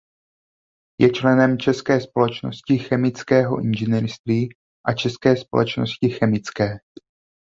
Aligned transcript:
Je 1.01 1.09
členem 1.13 1.57
České 1.59 2.01
společnosti 2.01 2.77
chemického 2.77 3.61
inženýrství 3.63 4.49
a 4.87 4.93
České 4.93 5.35
společnosti 5.37 6.09
chemické. 6.09 6.77